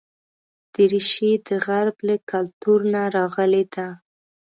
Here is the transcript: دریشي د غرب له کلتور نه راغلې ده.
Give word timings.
دریشي 0.73 1.31
د 1.47 1.49
غرب 1.65 1.97
له 2.07 2.15
کلتور 2.31 2.79
نه 2.93 3.01
راغلې 3.15 3.63
ده. 3.75 3.87